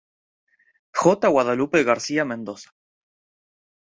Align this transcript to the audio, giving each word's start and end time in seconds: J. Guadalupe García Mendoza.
J. 1.01 1.29
Guadalupe 1.29 1.83
García 1.89 2.25
Mendoza. 2.31 2.71